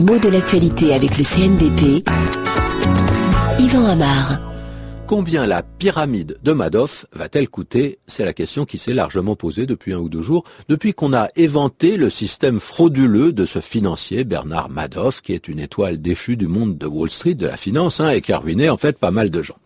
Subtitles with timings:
[0.00, 2.08] Les mots de l'actualité avec le CNDP.
[3.58, 4.40] Yvan Amar.
[5.06, 7.98] Combien la pyramide de Madoff va-t-elle coûter?
[8.06, 11.28] C'est la question qui s'est largement posée depuis un ou deux jours, depuis qu'on a
[11.36, 16.48] éventé le système frauduleux de ce financier Bernard Madoff, qui est une étoile déchue du
[16.48, 19.10] monde de Wall Street, de la finance, hein, et qui a ruiné en fait pas
[19.10, 19.59] mal de gens.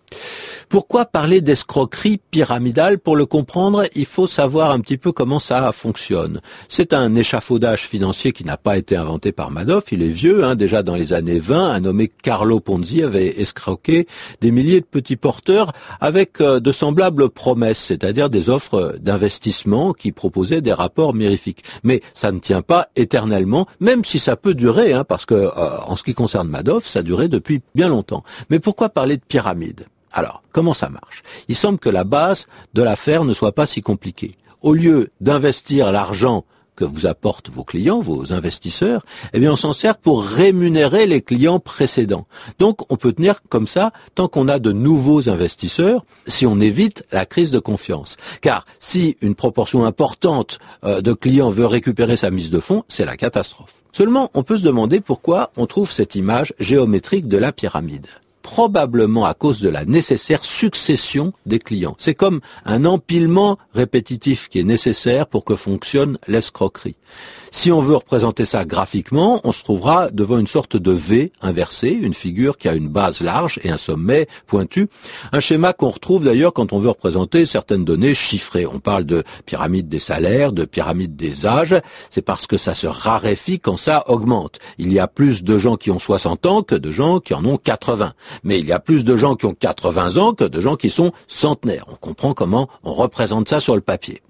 [0.69, 5.73] Pourquoi parler d'escroquerie pyramidale Pour le comprendre, il faut savoir un petit peu comment ça
[5.73, 6.41] fonctionne.
[6.69, 10.55] C'est un échafaudage financier qui n'a pas été inventé par Madoff, il est vieux, hein,
[10.55, 14.07] déjà dans les années 20, un nommé Carlo Ponzi avait escroqué
[14.41, 20.13] des milliers de petits porteurs avec euh, de semblables promesses, c'est-à-dire des offres d'investissement qui
[20.13, 21.65] proposaient des rapports mirifiques.
[21.83, 25.51] Mais ça ne tient pas éternellement, même si ça peut durer, hein, parce que euh,
[25.87, 28.25] en ce qui concerne Madoff, ça duré depuis bien longtemps.
[28.51, 29.87] Mais pourquoi parler de pyramide?
[30.15, 31.25] Alors, comment ça marche?
[31.49, 34.37] Il semble que la base de l'affaire ne soit pas si compliquée.
[34.63, 36.45] Au lieu d'investir l'argent
[36.77, 41.21] que vous apportent vos clients, vos investisseurs, eh bien on s'en sert pour rémunérer les
[41.21, 42.27] clients précédents.
[42.61, 47.05] Donc on peut tenir comme ça tant qu'on a de nouveaux investisseurs, si on évite
[47.11, 48.17] la crise de confiance.
[48.41, 53.05] Car si une proportion importante euh, de clients veut récupérer sa mise de fonds, c'est
[53.05, 53.75] la catastrophe.
[53.93, 58.07] Seulement, on peut se demander pourquoi on trouve cette image géométrique de la pyramide
[58.45, 61.97] probablement à cause de la nécessaire succession des clients.
[61.99, 66.97] C'est comme un empilement répétitif qui est nécessaire pour que fonctionne l'escroquerie.
[67.57, 71.89] Si on veut représenter ça graphiquement, on se trouvera devant une sorte de V inversé,
[71.89, 74.89] une figure qui a une base large et un sommet pointu.
[75.31, 78.67] Un schéma qu'on retrouve d'ailleurs quand on veut représenter certaines données chiffrées.
[78.67, 81.77] On parle de pyramide des salaires, de pyramide des âges.
[82.11, 84.59] C'est parce que ça se raréfie quand ça augmente.
[84.79, 87.45] Il y a plus de gens qui ont 60 ans que de gens qui en
[87.45, 88.15] ont 80.
[88.43, 90.91] Mais il y a plus de gens qui ont 80 ans que de gens qui
[90.91, 91.87] sont centenaires.
[91.89, 94.23] On comprend comment on représente ça sur le papier.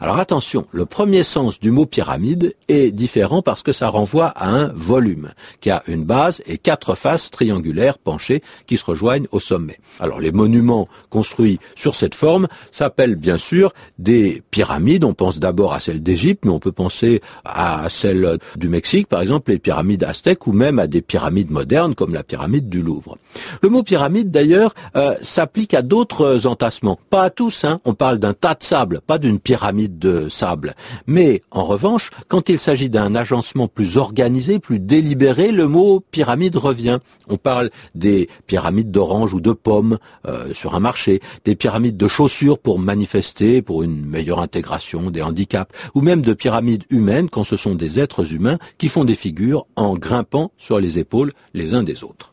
[0.00, 4.48] Alors attention, le premier sens du mot pyramide est différent parce que ça renvoie à
[4.48, 5.30] un volume
[5.60, 9.78] qui a une base et quatre faces triangulaires penchées qui se rejoignent au sommet.
[10.00, 15.04] Alors les monuments construits sur cette forme s'appellent bien sûr des pyramides.
[15.04, 19.20] On pense d'abord à celles d'Égypte, mais on peut penser à celles du Mexique, par
[19.20, 23.18] exemple les pyramides aztèques ou même à des pyramides modernes comme la pyramide du Louvre.
[23.62, 27.64] Le mot pyramide d'ailleurs euh, s'applique à d'autres entassements, pas à tous.
[27.64, 27.80] Hein.
[27.84, 30.76] On parle d'un tas de sable, pas d'une pyramide pyramide de sable.
[31.08, 36.54] Mais en revanche, quand il s'agit d'un agencement plus organisé, plus délibéré, le mot pyramide
[36.54, 37.00] revient.
[37.28, 39.98] On parle des pyramides d'oranges ou de pommes
[40.28, 45.22] euh, sur un marché, des pyramides de chaussures pour manifester, pour une meilleure intégration des
[45.22, 49.16] handicaps, ou même de pyramides humaines quand ce sont des êtres humains qui font des
[49.16, 52.32] figures en grimpant sur les épaules les uns des autres.